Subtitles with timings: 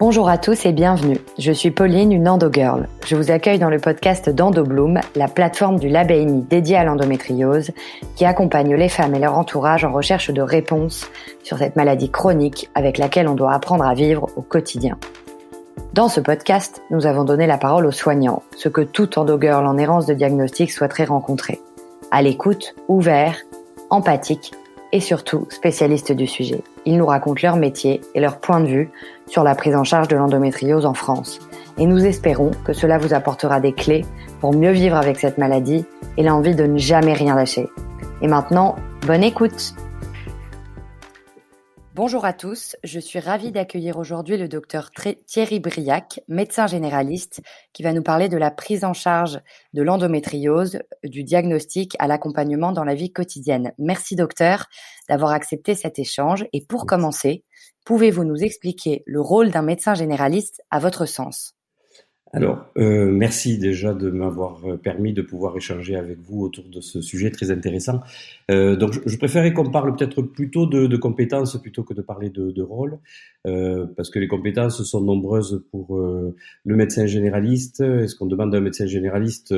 [0.00, 1.18] Bonjour à tous et bienvenue.
[1.40, 2.86] Je suis Pauline, une endogirl.
[3.04, 7.72] Je vous accueille dans le podcast d'EndoBloom, la plateforme du LabENI dédiée à l'endométriose,
[8.14, 11.10] qui accompagne les femmes et leur entourage en recherche de réponses
[11.42, 14.98] sur cette maladie chronique avec laquelle on doit apprendre à vivre au quotidien.
[15.94, 19.78] Dans ce podcast, nous avons donné la parole aux soignants, ce que tout endogirl en
[19.78, 21.60] errance de diagnostic souhaiterait rencontrer.
[22.12, 23.36] À l'écoute, ouvert,
[23.90, 24.52] empathique
[24.92, 26.62] et surtout spécialistes du sujet.
[26.86, 28.90] Ils nous racontent leur métier et leur point de vue
[29.26, 31.40] sur la prise en charge de l'endométriose en France.
[31.76, 34.04] Et nous espérons que cela vous apportera des clés
[34.40, 35.84] pour mieux vivre avec cette maladie
[36.16, 37.68] et l'envie de ne jamais rien lâcher.
[38.22, 39.74] Et maintenant, bonne écoute
[41.98, 44.92] Bonjour à tous, je suis ravie d'accueillir aujourd'hui le docteur
[45.26, 49.40] Thierry Briac, médecin généraliste, qui va nous parler de la prise en charge
[49.72, 53.72] de l'endométriose, du diagnostic à l'accompagnement dans la vie quotidienne.
[53.78, 54.66] Merci docteur
[55.08, 56.46] d'avoir accepté cet échange.
[56.52, 57.42] Et pour commencer,
[57.84, 61.57] pouvez-vous nous expliquer le rôle d'un médecin généraliste à votre sens?
[62.32, 66.80] Alors, euh, merci déjà de m'avoir euh, permis de pouvoir échanger avec vous autour de
[66.80, 68.00] ce sujet très intéressant.
[68.50, 72.50] Euh, donc, je, préférais qu'on parle peut-être plutôt de, compétences plutôt que de parler de,
[72.50, 72.98] de rôle,
[73.46, 76.34] euh, parce que les compétences sont nombreuses pour le
[76.76, 77.80] médecin généraliste.
[77.80, 79.54] Et ce qu'on demande d'un médecin généraliste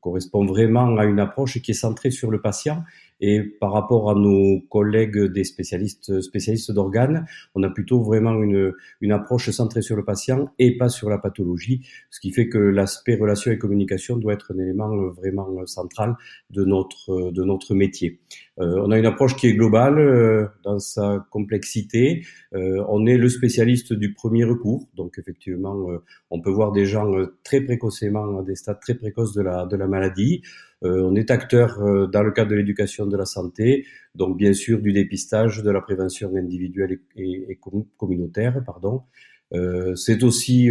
[0.00, 2.84] correspond vraiment à une approche qui est centrée sur le patient?
[3.20, 8.72] Et par rapport à nos collègues des spécialistes spécialistes d'organes, on a plutôt vraiment une,
[9.00, 12.58] une approche centrée sur le patient et pas sur la pathologie, ce qui fait que
[12.58, 16.16] l'aspect relation et communication doit être un élément vraiment central
[16.50, 18.20] de notre de notre métier.
[18.58, 22.24] Euh, on a une approche qui est globale euh, dans sa complexité.
[22.54, 25.86] Euh, on est le spécialiste du premier recours, donc effectivement,
[26.30, 27.10] on peut voir des gens
[27.44, 30.42] très précocement à des stades très précoces de la de la maladie.
[30.84, 34.52] Euh, on est acteur euh, dans le cadre de l'éducation de la santé, donc bien
[34.52, 37.58] sûr du dépistage, de la prévention individuelle et,
[37.96, 39.02] communautaire, pardon.
[39.54, 40.66] Euh, c'est aussi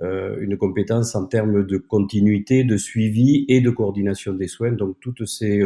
[0.00, 4.72] une compétence en termes de continuité, de suivi et de coordination des soins.
[4.72, 5.62] Donc toutes ces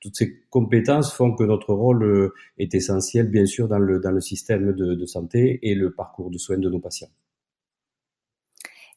[0.00, 4.20] toutes ces compétences font que notre rôle est essentiel, bien sûr, dans le dans le
[4.20, 7.10] système de santé et le parcours de soins de nos patients.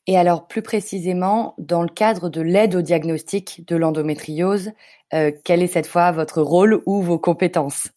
[0.08, 4.72] Et alors, plus précisément, dans le cadre de l'aide au diagnostic de l'endométriose,
[5.14, 7.90] euh, quel est cette fois votre rôle ou vos compétences?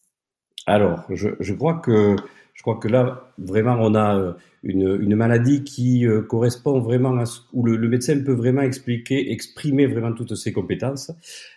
[0.66, 2.16] Alors, je, crois que
[2.54, 4.32] je crois que là, vraiment, on a euh,
[4.62, 9.86] une, maladie qui euh, correspond vraiment à ce, où le, médecin peut vraiment expliquer, exprimer
[9.86, 11.10] vraiment toutes ses compétences,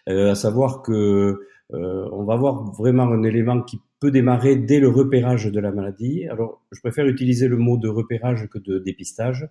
[0.07, 5.45] à savoir que on va avoir vraiment un élément qui peut démarrer dès le repérage
[5.45, 6.27] de la maladie.
[6.27, 9.47] Alors, je préfère utiliser le mot de repérage que de dépistage,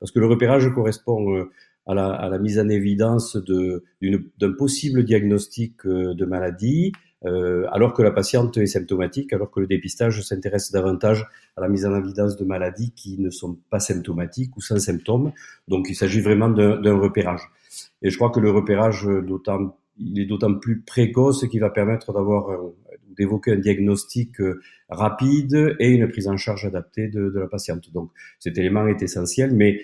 [0.00, 1.50] parce que le repérage correspond euh,
[1.86, 6.92] à la, à la mise en évidence d'un possible diagnostic euh, de maladie,
[7.26, 11.68] euh, alors que la patiente est symptomatique, alors que le dépistage s'intéresse davantage à la
[11.68, 15.32] mise en évidence de maladies qui ne sont pas symptomatiques ou sans symptômes.
[15.68, 17.42] Donc il s'agit vraiment d'un repérage.
[18.02, 19.06] Et je crois que le repérage,
[19.98, 22.58] il est d'autant plus précoce qu'il va permettre d'avoir
[23.16, 27.92] d'évoquer un diagnostic euh, rapide et une prise en charge adaptée de, la patiente.
[27.92, 29.80] Donc cet élément est essentiel, mais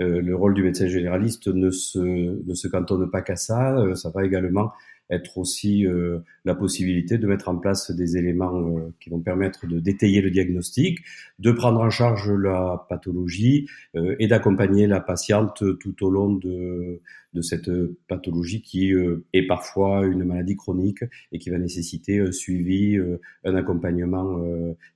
[0.00, 3.78] euh, le rôle du médecin généraliste ne se, ne se cantonne pas qu'à ça.
[3.78, 4.72] Euh, ça va également
[5.10, 9.66] être aussi euh, la possibilité de mettre en place des éléments euh, qui vont permettre
[9.66, 11.00] de détailler le diagnostic,
[11.38, 17.00] de prendre en charge la pathologie euh, et d'accompagner la patiente tout au long de,
[17.32, 17.70] de cette
[18.06, 18.92] pathologie qui
[19.32, 22.98] est parfois une maladie chronique et qui va nécessiter un suivi,
[23.44, 24.40] un accompagnement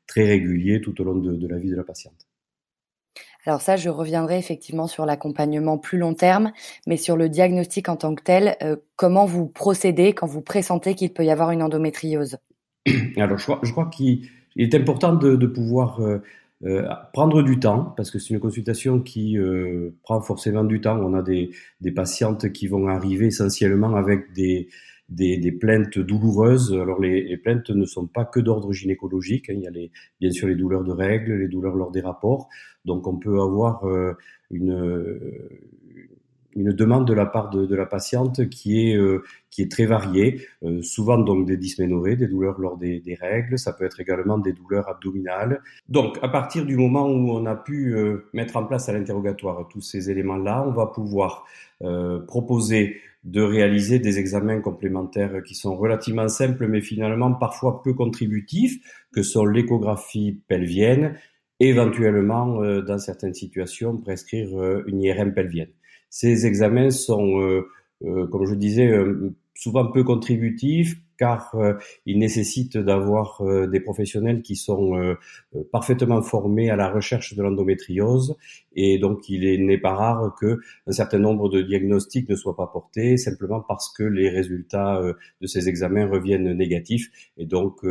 [0.06, 2.27] très régulier tout au long de, de la vie de la patiente.
[3.44, 6.53] Alors ça, je reviendrai effectivement sur l'accompagnement plus long terme,
[6.86, 10.94] mais sur le diagnostic en tant que tel, euh, comment vous procédez quand vous pressentez
[10.94, 12.38] qu'il peut y avoir une endométriose?
[13.16, 16.22] Alors je crois, qu'il est important de, pouvoir euh,
[16.64, 19.36] euh, prendre du temps, parce que c'est une consultation qui
[20.04, 20.98] prend forcément du temps.
[20.98, 24.69] On a des patientes qui vont arriver essentiellement avec des,
[25.12, 26.73] des, plaintes douloureuses.
[26.73, 29.50] Alors les, plaintes ne sont pas que d'ordre gynécologique.
[29.50, 29.55] Hein.
[29.56, 29.91] Il y a les,
[30.21, 32.48] bien sûr les douleurs de règles, les douleurs lors des rapports.
[32.84, 34.15] Donc on peut avoir euh,
[34.51, 35.21] une,
[36.57, 39.86] une demande de la part de, de la patiente qui est, euh, qui est très
[39.86, 40.47] variée.
[40.63, 43.59] Euh, souvent donc des dysménorrhées, des douleurs lors des, des, règles.
[43.59, 45.60] Ça peut être également des douleurs abdominales.
[45.89, 47.95] Donc à partir du moment où on a pu
[48.33, 51.45] mettre en place à l'interrogatoire tous ces éléments-là, on va pouvoir
[52.28, 58.78] proposer de réaliser des examens complémentaires qui sont relativement simples mais finalement parfois peu contributifs,
[59.13, 61.16] que sont l'échographie pelvienne,
[61.60, 65.71] éventuellement, euh, dans certaines situations, prescrire euh, une IRM pelvienne.
[66.10, 68.92] Ces examens sont, euh, comme je disais,
[69.54, 71.54] souvent peu contributifs, car
[72.04, 75.16] il nécessite d'avoir des professionnels qui sont
[75.71, 78.36] parfaitement formés à la recherche de l'endométriose
[78.74, 80.59] et donc il n'est pas rare que
[80.89, 85.01] un certain nombre de diagnostics ne soient pas portés simplement parce que les résultats
[85.41, 87.84] de ces examens reviennent négatifs et donc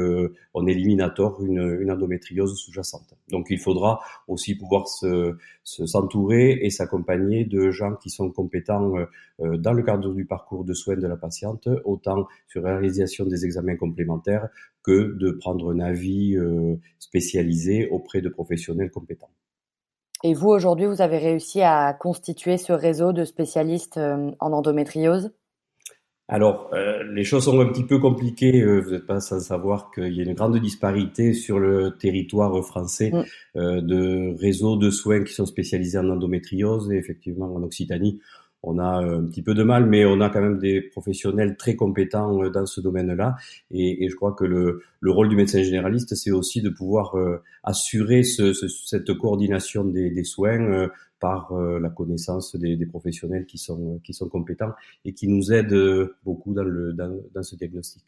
[0.53, 3.15] on élimine à tort une, endométriose sous-jacente.
[3.29, 8.93] Donc il faudra aussi pouvoir se s'entourer et s'accompagner de gens qui sont compétents
[9.39, 13.20] euh, dans le cadre du parcours de soins de la patiente, autant sur la réalisation
[13.29, 14.49] des examens complémentaires
[14.83, 19.31] que de prendre un avis euh, spécialisé auprès de professionnels compétents.
[20.23, 25.31] Et vous, aujourd'hui, vous avez réussi à constituer ce réseau de spécialistes euh, en endométriose?
[26.27, 26.71] Alors,
[27.11, 28.63] les choses sont un petit peu compliquées.
[28.63, 33.11] vous n'êtes pas sans savoir qu'il y a une grande disparité sur le territoire français
[33.11, 33.81] mm.
[33.81, 36.89] de réseaux de soins qui sont spécialisés en endométriose.
[36.89, 38.21] Et effectivement, en Occitanie,
[38.63, 41.57] on a euh, un petit peu de mal, mais on a quand même des professionnels
[41.57, 43.35] très compétents euh, dans ce domaine-là.
[43.71, 48.23] Et, je crois que le, rôle du médecin généraliste, c'est aussi de pouvoir euh, assurer
[48.23, 53.99] cette coordination des, soins par la connaissance des, professionnels qui sont,
[54.31, 54.73] compétents
[55.05, 58.03] et qui nous aident beaucoup dans, ce diagnostic.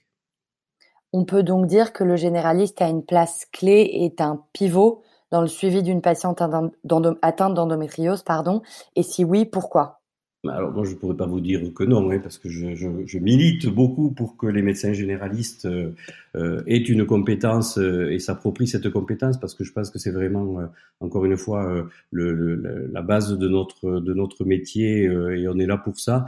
[1.12, 5.04] On peut donc dire que le généraliste a une place clé et est un pivot
[5.32, 8.62] dans le suivi d'une patiente atteinte d'endométriose, pardon.
[8.96, 10.03] Et si oui, pourquoi?
[10.50, 13.18] Alors moi je pourrais pas vous dire que non, hein, parce que je, je, je,
[13.18, 15.92] milite beaucoup pour que les médecins généralistes euh,
[16.36, 20.12] euh aient une compétence euh, et s'approprient cette compétence, parce que je pense que c'est
[20.12, 20.66] vraiment, euh,
[21.00, 25.66] encore une fois, le, le, la base de notre de notre métier et on est
[25.66, 26.26] là pour ça,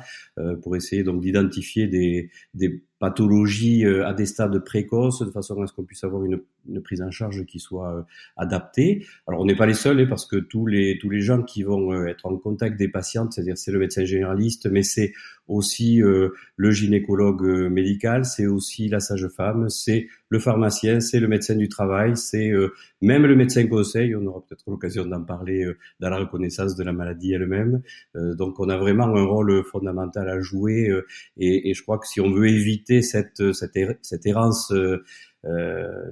[0.63, 5.67] pour essayer donc d'identifier des, des pathologie euh, à des stades précoces, de façon à
[5.67, 8.01] ce qu'on puisse avoir une, une, prise en charge qui soit euh,
[8.37, 9.05] adaptée.
[9.27, 11.63] Alors on n'est pas les seuls, hein, parce que tous les tous les gens qui
[11.63, 15.13] vont euh, être en contact des patientes, c'est-à-dire c'est le médecin généraliste, mais c'est
[15.47, 21.69] aussi le gynécologue médical, c'est aussi la sage-femme, c'est le pharmacien, c'est le médecin du
[21.69, 24.15] travail, c'est euh, même le médecin conseil.
[24.15, 25.65] On aura peut-être l'occasion d'en parler
[25.99, 27.81] dans la reconnaissance de la maladie elle-même.
[28.15, 30.91] donc on a vraiment un rôle fondamental à jouer
[31.37, 34.73] et, et, je crois que si on veut éviter cette, cette, cette errance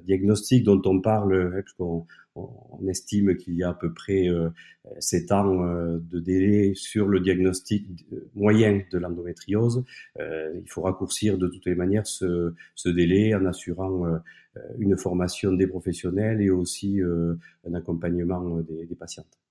[0.06, 1.62] diagnostique dont on parle, hein,
[2.36, 4.50] on estime qu'il y a à peu près euh,
[5.00, 9.84] 7 ans euh, de délai sur le diagnostic moyen de l'endométriose.
[10.20, 12.54] Euh, il faut raccourcir de toutes les manières ce,
[12.86, 14.18] délai en assurant euh,
[14.78, 19.43] une formation des professionnels et aussi un accompagnement des, des patientes.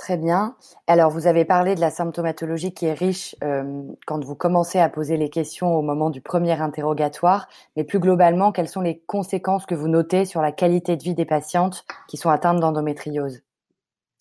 [0.00, 0.56] Très bien.
[0.86, 4.88] Alors, vous avez parlé de la symptomatologie qui est riche euh, quand vous commencez à
[4.88, 9.66] poser les questions au moment du premier interrogatoire, mais plus globalement, quelles sont les conséquences
[9.66, 13.42] que vous notez sur la qualité de vie des patientes qui sont atteintes d'endométriose?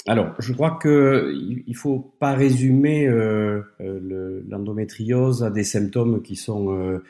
[0.09, 1.31] Alors, je crois que
[1.67, 7.03] il faut pas résumer euh, euh, l'endométriose à des symptômes qui sont euh,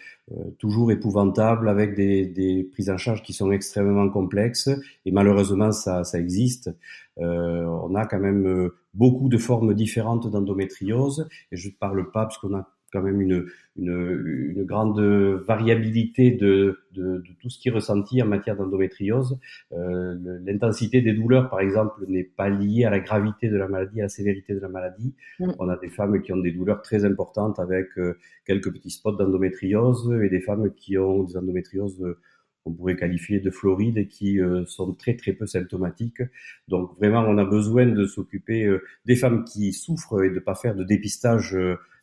[0.58, 4.70] toujours épouvantables, avec des, prises en charge qui sont extrêmement complexes.
[5.06, 6.72] Et malheureusement, ça, ça existe.
[7.16, 11.30] on a quand même beaucoup de formes différentes d'endométriose.
[11.54, 13.46] Et je ne parle pas parce qu'on a quand même une,
[13.78, 19.40] une, une grande variabilité de, de, de, tout ce qui est ressenti en matière d'endométriose.
[19.74, 20.16] Euh,
[20.46, 24.04] L'intensité des douleurs, par exemple, n'est pas liée à la gravité de la maladie, à
[24.04, 25.14] la sévérité de la maladie.
[25.40, 25.52] Mm.
[25.60, 29.14] On a des femmes qui ont des douleurs très importantes avec euh, quelques petits spots
[29.14, 32.18] d'endométriose et des femmes qui ont des endométrioses euh,
[32.64, 36.22] qu'on pourrait qualifier de florides et qui euh, sont très très peu symptomatiques.
[36.68, 40.56] Donc vraiment, on a besoin de s'occuper euh, des femmes qui souffrent et de pas
[40.56, 41.56] faire de dépistage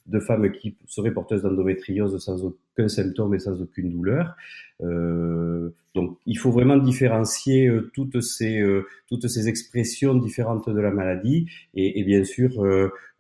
[0.07, 2.45] de femmes qui seraient porteuses d'endométriose sans
[2.77, 4.37] aucun symptôme et sans aucune douleur.
[4.83, 10.79] Euh, donc, il faut vraiment différencier euh, toutes ces euh, toutes ces expressions différentes de
[10.79, 11.49] la maladie.
[11.75, 12.51] Et, bien sûr,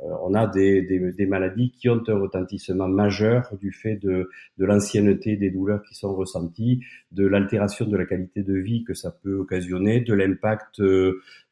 [0.00, 4.64] on a des, des, des, maladies qui ont un retentissement majeur du fait de, de
[4.64, 6.80] l'ancienneté des douleurs qui sont ressenties,
[7.12, 10.82] de l'altération de la qualité de vie que ça peut occasionner, de l'impact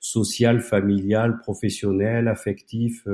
[0.00, 3.06] social, familial, professionnel, affectif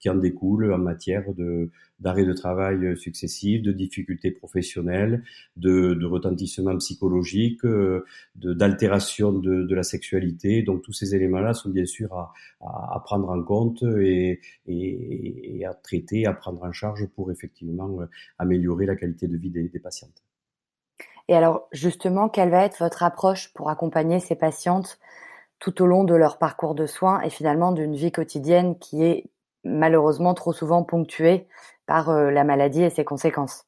[0.00, 1.70] qui en découle en matière de
[2.00, 5.22] d'arrêt de travail successifs, de difficultés professionnelles,
[5.56, 10.62] de, de retentissement psychologique, euh, d'altération de, de, la sexualité.
[10.62, 12.12] Donc tous ces éléments-là sont bien sûr
[12.60, 18.06] à, prendre en compte et, et, à traiter, à prendre en charge pour effectivement euh,
[18.38, 20.22] améliorer la qualité de vie des, des patientes.
[21.28, 24.98] Et alors justement, quelle va être votre approche pour accompagner ces patientes
[25.58, 29.24] tout au long de leur parcours de soins et finalement d'une vie quotidienne qui est
[29.64, 31.46] malheureusement trop souvent ponctuée
[31.86, 33.66] par euh, la maladie et ses conséquences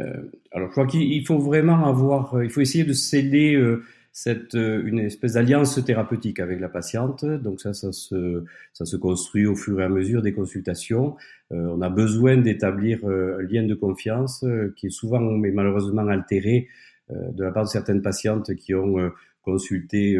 [0.00, 3.62] euh, alors, je crois qu'il faut vraiment avoir, euh, il faut essayer de céder
[4.10, 7.26] cette une espèce d'alliance thérapeutique avec la patiente.
[7.26, 11.16] Donc ça, ça se ça se construit au fur et à mesure des consultations.
[11.50, 16.68] on a besoin d'établir un lien de confiance qui est souvent mais malheureusement altéré
[17.10, 19.10] de la part de certaines patientes qui ont
[19.42, 20.18] consulté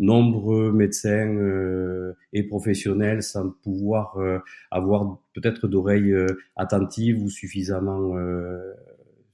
[0.00, 4.38] nombreux médecins euh, et professionnels sans pouvoir euh,
[4.70, 6.26] avoir peut-être d'oreilles euh,
[6.56, 8.16] attentives ou suffisamment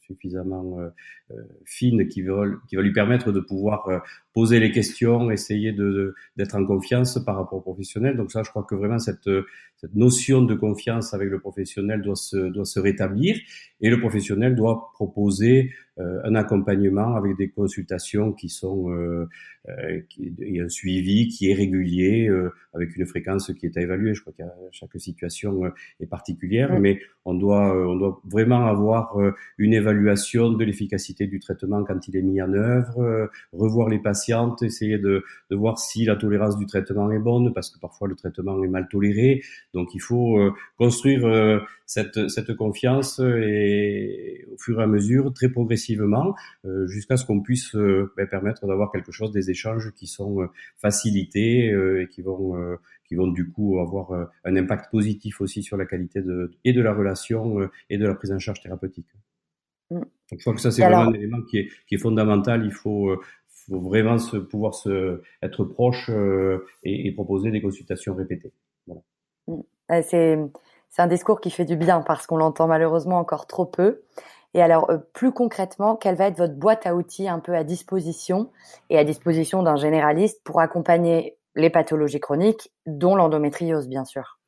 [0.01, 0.79] suffisamment
[1.65, 6.55] fines qui va, qui va lui permettre de pouvoir poser les questions, essayer de d'être
[6.55, 8.17] en confiance par rapport au professionnel.
[8.17, 9.29] Donc ça, je crois que vraiment cette
[9.79, 13.37] cette notion de confiance avec le professionnel doit se doit se rétablir
[13.81, 19.29] et le professionnel doit proposer euh, un accompagnement avec des consultations qui sont euh,
[19.69, 20.00] euh,
[20.41, 22.31] et un suivi qui est régulier
[22.75, 24.15] avec une fréquence qui est à évaluer.
[24.15, 25.62] Je crois que chaque situation
[26.00, 29.17] est particulière, mais on doit on doit vraiment avoir
[29.59, 34.62] une évaluation de l'efficacité du traitement quand il est mis en œuvre, revoir les patientes,
[34.62, 38.15] essayer de, de voir si la tolérance du traitement est bonne parce que parfois le
[38.15, 39.43] traitement est mal toléré.
[39.75, 40.38] Donc il faut
[40.76, 47.25] construire cette cette confiance et au fur et à mesure très progressivement euh, jusqu'à ce
[47.25, 52.09] qu'on puisse euh, ben, permettre d'avoir quelque chose, des échanges qui sont euh, facilités et
[52.09, 52.57] qui vont
[53.05, 56.83] qui vont du coup avoir un impact positif aussi sur la qualité de, et de
[56.83, 59.07] la relation et de la prise en charge thérapeutique.
[59.90, 60.00] Mm.
[60.33, 62.64] je crois que ça c'est vraiment un élément qui est, qui est fondamental.
[62.64, 63.16] Il faut,
[63.49, 66.11] faut vraiment se, pouvoir se, être proche
[66.83, 68.52] et, proposer des consultations répétées.
[68.88, 69.02] Voilà.
[69.47, 70.02] Mm.
[70.02, 70.37] C'est
[70.97, 74.00] c'est un discours qui fait du bien parce qu'on l'entend malheureusement encore trop peu.
[74.55, 77.65] Et alors, euh, plus concrètement, quelle va être votre boîte à outils un peu à
[77.65, 78.50] disposition
[78.88, 84.38] et à disposition d'un généraliste pour accompagner les pathologies chroniques, dont l'endométriose, bien sûr?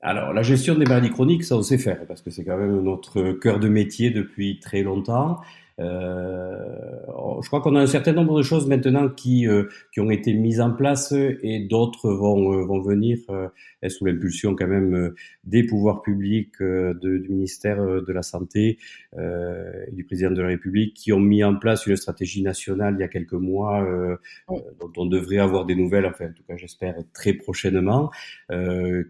[0.00, 2.82] Alors, la gestion des maladies chroniques, ça on sait faire, parce que c'est quand même
[2.82, 5.36] notre cœur de métier depuis très longtemps.
[5.80, 10.10] Euh, je crois qu'on a un certain nombre de choses maintenant qui, euh, qui ont
[10.10, 13.18] été mises en place et d'autres vont, euh, vont venir
[13.88, 15.12] sous l'impulsion quand même
[15.44, 18.78] des pouvoirs publics de, du ministère de la Santé
[19.16, 23.00] et du président de la République qui ont mis en place une stratégie nationale il
[23.00, 23.84] y a quelques mois
[24.48, 28.10] dont on devrait avoir des nouvelles, enfin en tout cas j'espère très prochainement,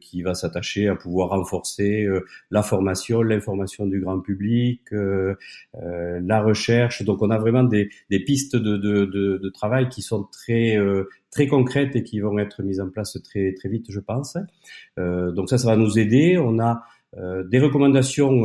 [0.00, 2.09] qui va s'attacher à pouvoir renforcer
[2.50, 6.40] la formation, l'information du grand public, la
[7.04, 7.88] donc on a vraiment des,
[8.25, 12.90] pistes de, travail qui sont très euh, très concrètes et qui vont être mises en
[12.90, 14.37] place très très vite, je pense.
[14.99, 16.38] Euh, donc ça, ça va nous aider.
[16.38, 16.85] On a
[17.16, 18.42] euh, des recommandations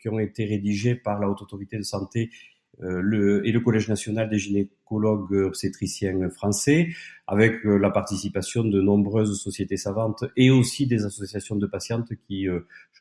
[0.00, 2.30] qui ont été rédigées par la Haute Autorité de Santé
[2.78, 6.88] le, et le Collège national des gynécologues obstétriciens français,
[7.26, 12.46] avec la participation de nombreuses sociétés savantes et aussi des associations de patientes qui,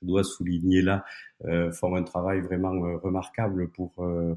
[0.02, 1.04] je dois souligner là,
[1.46, 4.36] euh, font un travail vraiment euh, remarquable pour euh,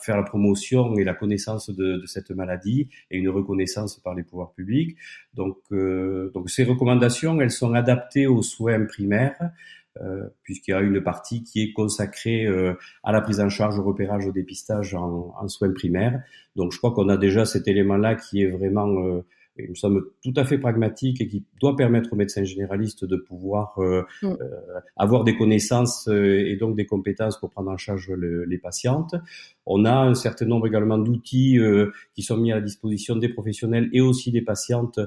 [0.00, 4.24] faire la promotion et la connaissance de, de, cette maladie et une reconnaissance par les
[4.24, 4.96] pouvoirs publics.
[5.34, 9.52] Donc, donc ces recommandations, elles sont adaptées aux soins primaires.
[10.00, 12.72] Euh, puisqu'il y a une partie qui est consacrée euh,
[13.04, 16.22] à la prise en charge, au repérage, au dépistage en, en soins primaires.
[16.56, 19.22] Donc je crois qu'on a déjà cet élément-là qui est vraiment
[19.58, 23.04] euh, il me semble tout à fait pragmatique et qui doit permettre aux médecins généralistes
[23.04, 24.26] de pouvoir euh, mm.
[24.26, 29.14] euh, avoir des connaissances euh, et donc des compétences pour prendre en charge les patientes.
[29.66, 31.58] On a un certain nombre également d'outils
[32.14, 34.98] qui sont mis à la disposition des professionnels et aussi des patientes,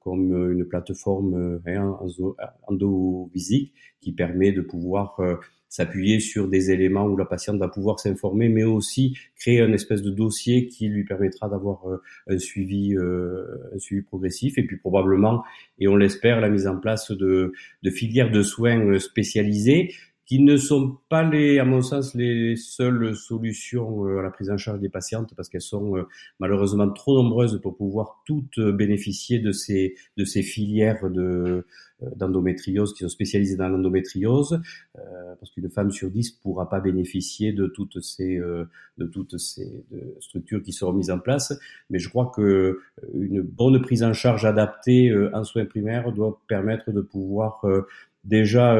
[0.00, 1.98] comme une plateforme hein,
[2.66, 5.20] endovisique qui permet de pouvoir
[5.68, 10.02] s'appuyer sur des éléments où la patiente va pouvoir s'informer, mais aussi créer un espèce
[10.02, 13.44] de dossier qui lui permettra d'avoir euh, un suivi, euh,
[13.78, 15.42] suivi progressif, et puis probablement,
[15.78, 19.92] et on l'espère, la mise en place de, de filières de soins euh, spécialisées
[20.26, 24.58] qui ne sont pas les, à mon sens, les seules solutions à la prise en
[24.58, 26.04] charge des patientes parce qu'elles sont
[26.40, 31.64] malheureusement trop nombreuses pour pouvoir toutes bénéficier de ces, de ces filières de,
[32.02, 34.60] euh, d'endométriose qui sont spécialisées dans l'endométriose,
[34.98, 38.66] euh, parce qu'une femme sur dix pourra pas bénéficier de toutes ces euh,
[38.98, 39.82] de toutes ces
[40.20, 41.58] structures qui seront mises en place.
[41.88, 42.80] Mais je crois que
[43.14, 47.64] une bonne prise en charge adaptée en soins primaires doit permettre de pouvoir
[48.24, 48.78] déjà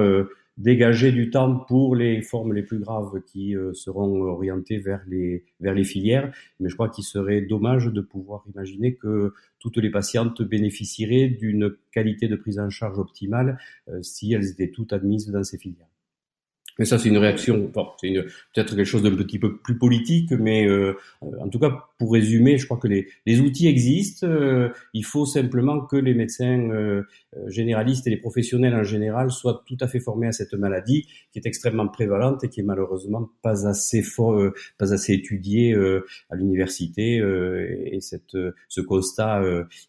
[0.57, 5.45] dégager du temps pour les formes les plus graves qui euh, seront orientées vers les,
[5.61, 6.33] vers les filières.
[6.61, 11.75] Mais je crois qu'il serait dommage de pouvoir imaginer que toutes les patientes bénéficieraient d'une
[11.93, 13.59] qualité de prise en charge optimale
[13.89, 15.89] euh, si elles étaient toutes admises dans ces filières.
[16.79, 20.31] Mais ça, c'est une réaction, bon, c'est peut-être quelque chose d'un petit peu plus politique,
[20.33, 24.27] mais euh, en tout cas, pour résumer, je crois que les, les outils existent.
[24.27, 27.03] Euh, il faut simplement que les médecins euh,
[27.47, 31.39] généralistes et les professionnels en général soient tout à fait formés à cette maladie, qui
[31.39, 34.39] est extrêmement prévalente et qui est malheureusement pas assez fort,
[34.79, 35.75] pas assez étudiée
[36.31, 37.17] à l'université.
[37.17, 38.37] et cette,
[38.69, 39.43] ce constat,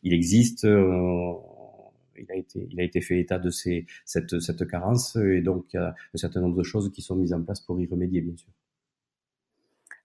[0.04, 0.66] il existe
[2.18, 5.66] il a été, il a été fait état de ces, cette, cette carence et donc
[5.74, 7.88] il y a un certain nombre de choses qui sont mises en place pour y
[7.88, 8.50] remédier, bien sûr.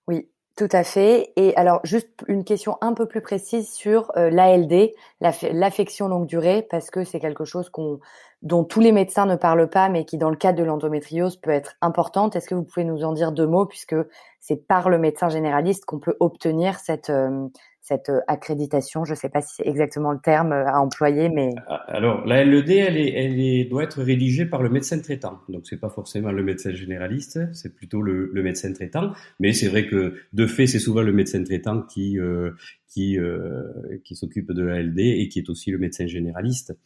[0.09, 1.33] Oui, tout à fait.
[1.37, 6.66] Et alors, juste une question un peu plus précise sur euh, l'ALD, l'affection longue durée,
[6.71, 8.00] parce que c'est quelque chose qu'on,
[8.42, 11.50] dont tous les médecins ne parlent pas, mais qui, dans le cadre de l'endométriose, peut
[11.50, 12.37] être importante.
[12.37, 13.97] Est-ce que vous pouvez nous en dire deux mots, puisque
[14.40, 17.49] c'est par le médecin généraliste qu'on peut obtenir cette, euh,
[17.83, 19.05] cette euh, accréditation.
[19.05, 22.25] Je ne sais pas si c'est exactement le terme euh, à employer, mais ah, alors
[22.27, 25.41] la LED, elle, est, elle est, doit être rédigée par le médecin traitant.
[25.49, 29.12] Donc c'est pas forcément le médecin généraliste, c'est plutôt le, médecin traitant.
[29.41, 32.53] Mais c'est vrai que de fait, c'est souvent le médecin traitant qui euh,
[32.89, 33.62] qui, euh,
[34.05, 36.77] qui s'occupe de la LED et qui est aussi le médecin généraliste.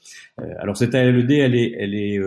[0.41, 2.21] Euh, alors cette ALD, elle est, elle est,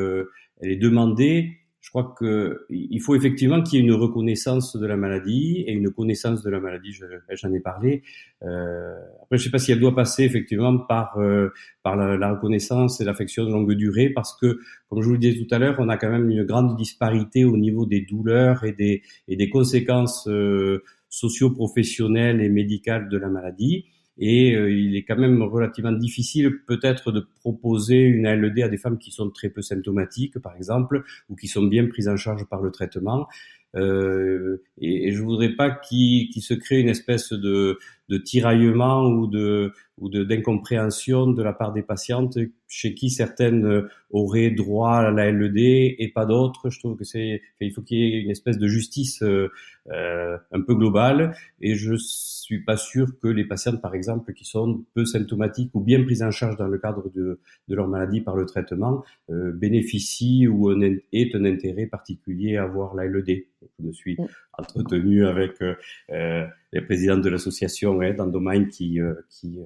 [0.61, 4.97] elle est demandée je crois qu'il faut effectivement qu'il y ait une reconnaissance de la
[4.97, 6.93] maladie et une connaissance de la maladie.
[7.31, 8.03] J'en ai parlé.
[8.43, 11.49] Euh, après, je ne sais pas si elle doit passer effectivement par euh,
[11.81, 14.59] par la, reconnaissance et l'affection de longue durée, parce que,
[14.89, 17.45] comme je vous le disais tout à l'heure, on a quand même une grande disparité
[17.45, 23.29] au niveau des douleurs et des et des conséquences euh, socio-professionnelles et médicales de la
[23.29, 23.85] maladie
[24.19, 28.77] et euh, il est quand même relativement difficile peut-être de proposer une ALD à des
[28.77, 32.45] femmes qui sont très peu symptomatiques, par exemple, ou qui sont bien prises en charge
[32.45, 33.27] par le traitement.
[33.75, 37.77] Euh, et, et, je voudrais pas qu'il se crée une espèce de,
[38.09, 42.37] de tiraillement ou de ou d'incompréhension de, la part des patientes
[42.67, 46.69] chez qui certaines auraient droit à la LED et pas d'autres.
[46.69, 49.51] Je trouve que c'est il faut qu'il y ait une espèce de justice euh,
[49.91, 54.45] euh, un peu globale et je suis pas sûr que les patientes par exemple qui
[54.45, 58.21] sont peu symptomatiques ou bien prises en charge dans le cadre de, de leur maladie
[58.21, 63.45] par le traitement euh, bénéficient ou un, aient un intérêt particulier à avoir la LED.
[63.79, 64.25] Je me suis mm.
[64.57, 65.75] entretenu avec euh,
[66.11, 69.59] euh, les présidents de l'association hein, d'Endomind qui, euh, qui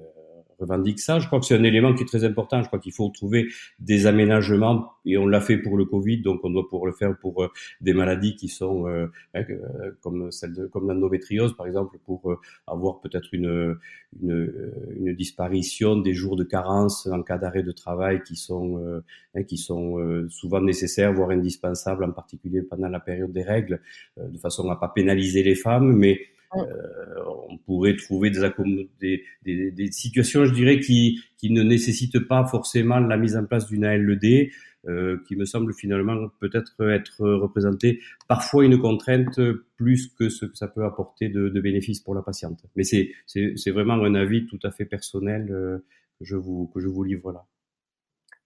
[0.58, 1.18] revendique ça.
[1.18, 2.62] Je crois que c'est un élément qui est très important.
[2.62, 6.40] Je crois qu'il faut trouver des aménagements et on l'a fait pour le Covid, donc
[6.44, 7.48] on doit pouvoir le faire pour euh,
[7.80, 12.36] des maladies qui sont euh, hein, euh, comme celle de comme l'endométriose par exemple, pour
[12.66, 13.76] avoir peut-être une,
[14.22, 19.02] une, une disparition des jours de carence en cas d'arrêt de travail qui sont
[19.34, 23.80] hein, qui sont souvent nécessaires, voire indispensables, en particulier pendant la période des règles,
[24.16, 26.43] de façon à pas pénaliser les femmes, mais euh,
[27.26, 32.98] on pourrait trouver des, des, des, situations, je dirais, qui, qui ne nécessitent pas forcément
[32.98, 34.50] la mise en place d'une ALD,
[34.86, 39.40] euh, qui me semble finalement peut-être être représenté parfois une contrainte
[39.76, 42.64] plus que ce que ça peut apporter de, de bénéfices pour la patiente.
[42.76, 45.78] Mais c'est, vraiment un avis tout à fait personnel euh,
[46.18, 47.46] que, je vous, que je vous livre là.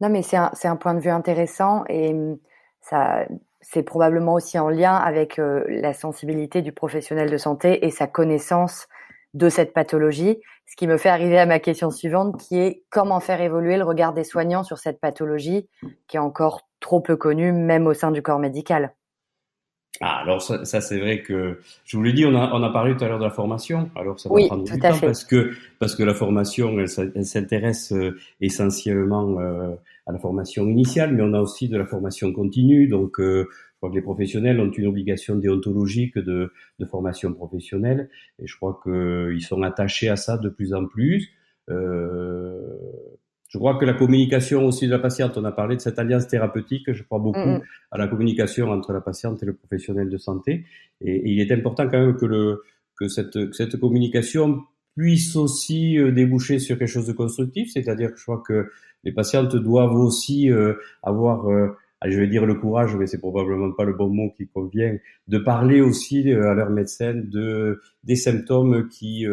[0.00, 2.38] Non, mais c'est un, un point de vue intéressant et hum,
[2.80, 3.26] ça,
[3.60, 8.06] c'est probablement aussi en lien avec euh, la sensibilité du professionnel de santé et sa
[8.06, 8.88] connaissance
[9.34, 13.20] de cette pathologie, ce qui me fait arriver à ma question suivante qui est comment
[13.20, 15.68] faire évoluer le regard des soignants sur cette pathologie
[16.06, 18.94] qui est encore trop peu connue même au sein du corps médical?
[20.00, 22.96] Ah, alors ça, c'est vrai que je vous l'ai dit, on a, on a parlé
[22.96, 23.90] tout à l'heure de la formation.
[23.96, 28.16] Alors ça va prendre du temps parce que parce que la formation, elle, s'intéresse euh,
[28.40, 29.74] essentiellement euh,
[30.08, 32.88] à la formation initiale, mais on a aussi de la formation continue.
[32.88, 38.08] Donc, euh, je crois que les professionnels ont une obligation déontologique de, de formation professionnelle,
[38.38, 41.28] et je crois qu'ils sont attachés à ça de plus en plus.
[41.68, 42.58] Euh,
[43.50, 46.26] je crois que la communication aussi de la patiente, on a parlé de cette alliance
[46.26, 50.64] thérapeutique, je crois beaucoup à la communication entre la patiente et le professionnel de santé.
[51.02, 52.62] Et, il est important quand même que, le,
[52.98, 54.64] que, cette, cette communication
[54.96, 58.70] puisse aussi euh, déboucher sur quelque chose de constructif, c'est-à-dire que je crois que
[59.04, 61.68] les patientes doivent aussi euh, avoir, euh,
[62.04, 64.96] je vais dire le courage, mais c'est probablement pas le bon mot qui convient,
[65.28, 69.26] de parler aussi à leur médecin de des symptômes qui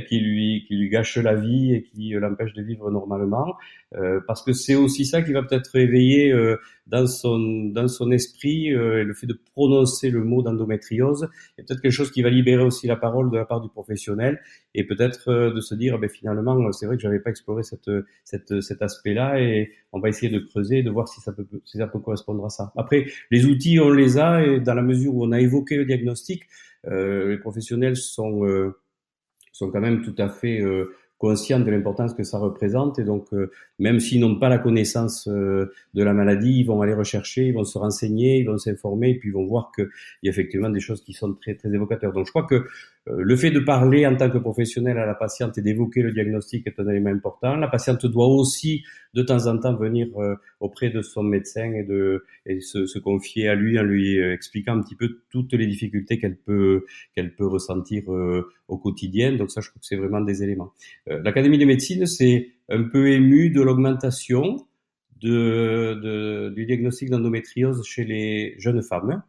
[0.00, 3.56] qui lui qui lui gâche la vie et qui l'empêche de vivre normalement
[3.96, 8.10] euh, parce que c'est aussi ça qui va peut-être réveiller euh, dans son dans son
[8.10, 11.28] esprit euh, le fait de prononcer le mot d'endométriose
[11.58, 14.40] et peut-être quelque chose qui va libérer aussi la parole de la part du professionnel
[14.74, 17.90] et peut-être de se dire ben finalement c'est vrai que j'avais pas exploré cette
[18.24, 21.78] cette cet aspect-là et on va essayer de creuser de voir si ça peut si
[21.78, 22.72] ça peut correspondre à ça.
[22.76, 25.84] Après les outils on les a et dans la mesure où on a évoqué le
[25.84, 26.44] diagnostic
[26.86, 28.74] les professionnels sont
[29.54, 33.28] sont quand même tout à fait euh, conscients de l'importance que ça représente et donc
[33.78, 37.64] même s'ils n'ont pas la connaissance de la maladie, ils vont aller rechercher, ils vont
[37.64, 39.88] se renseigner, ils vont s'informer et puis ils vont voir qu'il
[40.22, 42.12] y a effectivement des choses qui sont très très évocateurs.
[42.12, 42.66] Donc je crois que
[43.06, 46.66] le fait de parler en tant que professionnel à la patiente et d'évoquer le diagnostic
[46.66, 47.56] est un élément important.
[47.56, 50.08] La patiente doit aussi de temps en temps venir
[50.60, 54.78] auprès de son médecin et de et se, se confier à lui en lui expliquant
[54.78, 58.04] un petit peu toutes les difficultés qu'elle peut qu'elle peut ressentir
[58.68, 59.32] au quotidien.
[59.32, 60.72] Donc ça, je trouve que c'est vraiment des éléments.
[61.08, 64.66] Euh, L'Académie de médecine s'est un peu émue de l'augmentation
[65.20, 69.22] de, de, du diagnostic d'endométriose chez les jeunes femmes.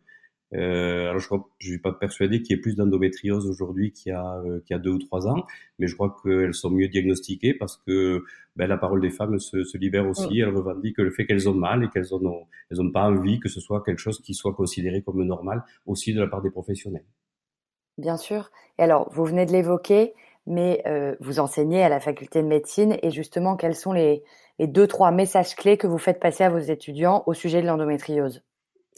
[0.54, 4.16] Euh, alors je ne suis pas persuadé qu'il y ait plus d'endométriose aujourd'hui qu'il y,
[4.16, 5.46] a, euh, qu'il y a deux ou trois ans,
[5.80, 8.24] mais je crois qu'elles sont mieux diagnostiquées parce que
[8.56, 10.40] ben, la parole des femmes se, se libère aussi.
[10.40, 13.50] Elles revendiquent le fait qu'elles ont mal et qu'elles n'ont elles ont pas envie que
[13.50, 17.06] ce soit quelque chose qui soit considéré comme normal aussi de la part des professionnels.
[17.98, 18.52] Bien sûr.
[18.78, 20.14] Et alors, vous venez de l'évoquer,
[20.46, 24.24] mais euh, vous enseignez à la faculté de médecine et justement, quels sont les,
[24.60, 27.68] les, deux, trois messages clés que vous faites passer à vos étudiants au sujet de
[27.68, 28.44] l'endométriose?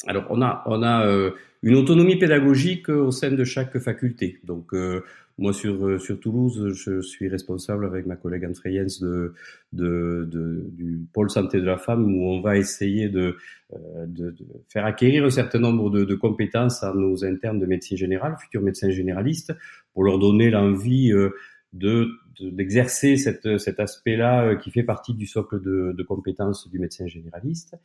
[0.05, 1.31] Alors, on a, on a euh,
[1.63, 4.39] une autonomie pédagogique au sein de chaque faculté.
[4.43, 5.03] Donc, euh,
[5.39, 9.35] moi, sur, euh, sur Toulouse, je suis responsable avec ma collègue Anne Freyens de,
[9.71, 13.37] de, de, du pôle santé de la femme où on va essayer de,
[13.73, 17.67] euh, de, de faire acquérir un certain nombre de, de, compétences à nos internes de
[17.67, 19.53] médecine générale, futurs médecins généralistes,
[19.93, 21.29] pour leur donner l'envie euh,
[21.73, 22.07] de
[22.41, 27.07] d'exercer cette, cet aspect-là euh, qui fait partie du socle de, de compétences du médecin
[27.07, 27.75] généraliste.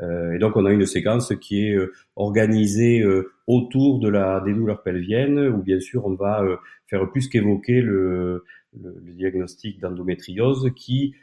[0.00, 4.40] Euh, et donc on a une séquence qui est euh, organisée euh, autour de la
[4.40, 6.44] des douleurs pelviennes, où bien sûr on va
[6.88, 8.44] faire plus qu'évoquer le,
[8.80, 11.14] le, diagnostic d'endométriose, qui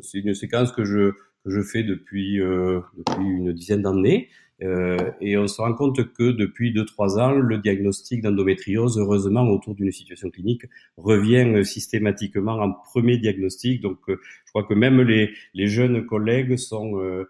[0.00, 1.10] c'est une séquence que je
[1.44, 4.28] que je fais depuis depuis une dizaine d'années.
[4.64, 9.74] Euh, et on se rend compte que depuis 2-3 ans, le diagnostic d'endométriose, heureusement, autour
[9.74, 10.62] d'une situation clinique,
[10.96, 13.80] revient systématiquement en premier diagnostic.
[13.80, 17.28] Donc, euh, je crois que même les, les jeunes collègues sont euh,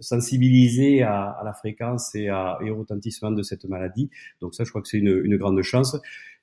[0.00, 4.10] sensibilisés à, la fréquence et, à, et au retentissement de cette maladie.
[4.40, 5.96] Donc ça, je crois que c'est une, une grande chance.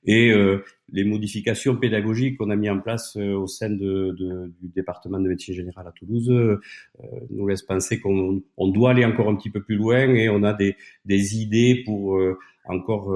[0.03, 4.11] Et euh, les modifications pédagogiques qu'on a mis en place euh, au sein du
[4.61, 6.59] département de médecine générale à Toulouse euh,
[7.29, 10.43] nous laissent penser qu'on on doit aller encore un petit peu plus loin et on
[10.43, 10.75] a des,
[11.07, 12.19] idées pour
[12.65, 13.15] encore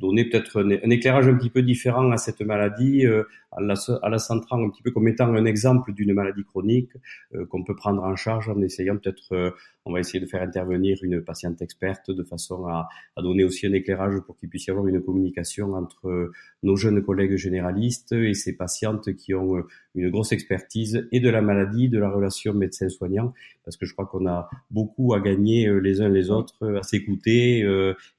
[0.00, 3.74] donner peut-être un, un, éclairage un petit peu différent à cette maladie, euh, en, la,
[4.02, 6.90] en, la, centrant un petit peu comme étant un exemple d'une maladie chronique
[7.34, 9.50] euh, qu'on peut prendre en charge en essayant peut-être, euh,
[9.84, 13.66] on va essayer de faire intervenir une patiente experte de façon à, à donner aussi
[13.66, 16.30] un éclairage pour qu'il puisse y avoir une communication entre
[16.62, 21.42] nos jeunes collègues généralistes et ces patientes qui ont une grosse expertise et de la
[21.42, 23.32] maladie, de la relation médecin-soignant,
[23.64, 27.66] parce que je crois qu'on a beaucoup à gagner les uns les autres, à s'écouter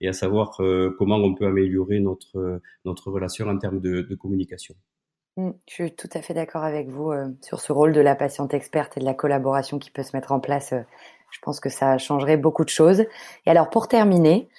[0.01, 0.59] et à savoir
[0.97, 4.75] comment on peut améliorer notre, notre relation en termes de, de communication.
[5.37, 8.15] Mmh, je suis tout à fait d'accord avec vous euh, sur ce rôle de la
[8.15, 10.73] patiente experte et de la collaboration qui peut se mettre en place.
[10.73, 10.81] Euh,
[11.31, 13.05] je pense que ça changerait beaucoup de choses.
[13.45, 14.49] Et alors, pour terminer,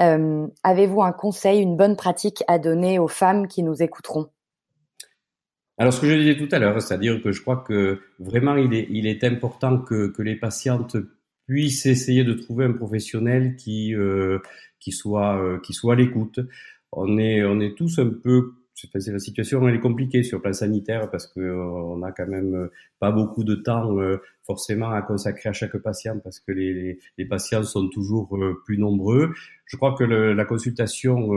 [0.00, 4.28] euh, avez-vous un conseil, une bonne pratique à donner aux femmes qui nous écouteront?
[5.76, 9.06] Alors, ce que je disais tout à l'heure, c'est-à-dire que je crois que vraiment, il
[9.06, 10.96] est, important que, les patientes
[11.46, 13.94] puissent essayer de trouver un professionnel qui,
[14.90, 16.40] soit, à l'écoute.
[16.92, 18.54] On est, tous un peu
[18.94, 22.26] la situation elle est compliquée sur le plan sanitaire parce que euh, on a quand
[22.26, 23.96] même euh, pas beaucoup de temps
[24.44, 29.32] forcément à consacrer à chaque patient parce que les, les, patients sont toujours plus nombreux.
[29.66, 31.36] Je crois que la consultation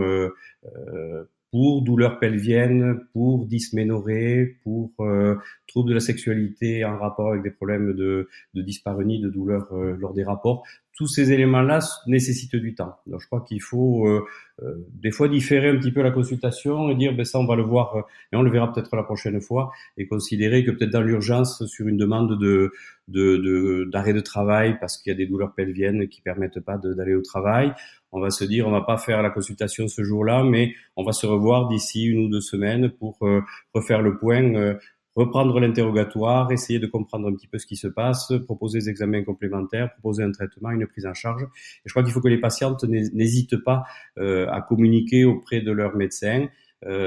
[0.66, 1.24] euh,
[1.56, 5.36] pour douleurs pelviennes, pour dysménorrhée, pour euh,
[5.68, 9.96] troubles de la sexualité en rapport avec des problèmes de, de dyspareunie, de douleurs euh,
[9.98, 10.66] lors des rapports.
[10.96, 12.96] Tous ces éléments-là nécessitent du temps.
[13.06, 14.26] Donc je crois qu'il faut euh,
[14.64, 17.56] euh, des fois différer un petit peu la consultation et dire ben ça on va
[17.56, 20.92] le voir euh, et on le verra peut-être la prochaine fois et considérer que peut-être
[20.92, 22.72] dans l'urgence sur une demande de
[23.08, 27.14] d'arrêt de, de, travail parce qu'il y a des douleurs pelviennes qui permettent pas d'aller
[27.14, 27.74] au travail
[28.16, 31.12] on va se dire on va pas faire la consultation ce jour-là, mais on va
[31.12, 33.42] se revoir d'ici une ou deux semaines pour euh,
[33.74, 34.76] refaire le point, euh,
[35.16, 39.24] reprendre l'interrogatoire, essayer de comprendre un petit peu ce qui se passe, proposer des examens
[39.24, 41.44] complémentaires, proposer un traitement, une prise en charge.
[41.44, 43.86] Et je crois qu'il faut que les patientes n'hésitent pas
[44.18, 46.48] euh, à communiquer auprès de leur médecin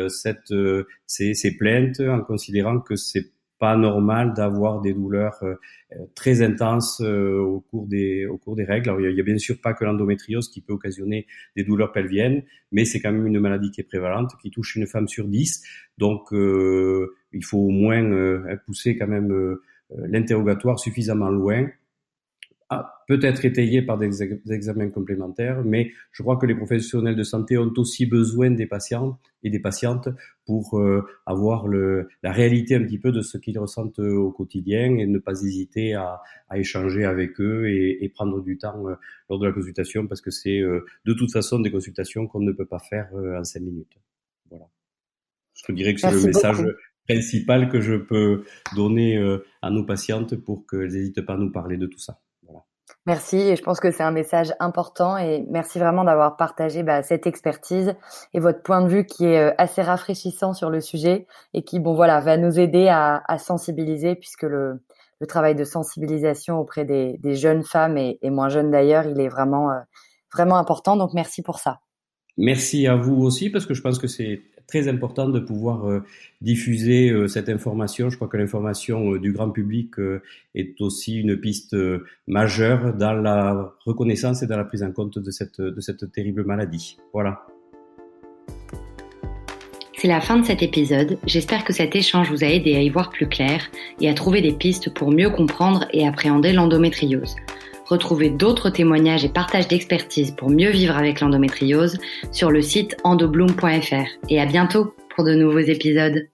[0.09, 0.53] cette,
[1.07, 5.55] ces, ces plaintes en considérant que c'est pas normal d'avoir des douleurs euh,
[6.15, 8.89] très intenses euh, au cours des au cours des règles.
[8.91, 12.43] Alors, il y a, bien sûr pas que l'endométriose qui peut occasionner des douleurs pelviennes,
[12.73, 15.63] mais c'est quand même une maladie qui est prévalente, qui touche une femme sur dix.
[15.99, 18.03] Donc, euh, il faut au moins
[18.65, 19.57] pousser quand même
[19.91, 21.69] l'interrogatoire suffisamment loin
[23.07, 27.73] peut-être étayé par des, examens complémentaires, mais je crois que les professionnels de santé ont
[27.79, 30.09] aussi besoin des patients et des patientes
[30.45, 34.99] pour euh, avoir le, la réalité un petit peu de ce qu'ils ressentent au quotidien
[34.99, 38.97] et ne pas hésiter à, à échanger avec eux et, et, prendre du temps euh,
[39.31, 42.53] lors de la consultation parce que c'est euh, de toute façon des consultations qu'on ne
[42.53, 43.97] peut pas faire en cinq minutes.
[44.51, 44.67] Voilà.
[45.67, 46.59] Je dirais que c'est le message
[47.09, 48.45] principal que je peux
[48.77, 49.19] donner
[49.63, 52.21] à nos patientes pour qu'elles n'hésitent pas à nous parler de tout ça.
[53.07, 57.03] Merci et je pense que c'est un message important et merci vraiment d'avoir partagé bah,
[57.03, 57.95] cette expertise
[58.35, 61.81] et votre point de vue qui est euh, assez rafraîchissant sur le sujet et qui
[61.81, 64.83] bon voilà va nous aider à, à sensibiliser puisque le,
[65.21, 69.21] le, travail de sensibilisation auprès des, des jeunes femmes et, et, moins jeunes d'ailleurs il
[69.21, 69.81] est vraiment euh,
[70.33, 71.81] vraiment important donc merci pour ça.
[72.37, 76.05] Merci à vous aussi parce que je pense que c'est très important de pouvoir euh,
[76.43, 78.11] diffuser euh, cette information.
[78.11, 79.95] Je crois que l'information euh, du grand public
[80.55, 81.75] est aussi une piste
[82.27, 86.45] majeure dans la reconnaissance et dans la prise en compte de cette, de cette terrible
[86.45, 86.99] maladie.
[87.13, 87.47] Voilà.
[89.97, 91.19] C'est la fin de cet épisode.
[91.27, 93.69] J'espère que cet échange vous a aidé à y voir plus clair
[94.01, 97.35] et à trouver des pistes pour mieux comprendre et appréhender l'endométriose.
[97.89, 101.97] Retrouvez d'autres témoignages et partages d'expertise pour mieux vivre avec l'endométriose
[102.33, 104.09] sur le site endobloom.fr.
[104.29, 106.29] Et à bientôt pour de nouveaux épisodes.